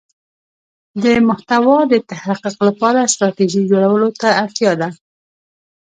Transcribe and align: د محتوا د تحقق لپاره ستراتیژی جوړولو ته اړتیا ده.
د 1.03 1.05
محتوا 1.27 1.79
د 1.91 1.93
تحقق 2.09 2.55
لپاره 2.67 3.09
ستراتیژی 3.13 3.61
جوړولو 3.71 4.09
ته 4.19 4.27
اړتیا 4.43 4.71
ده. 4.81 4.89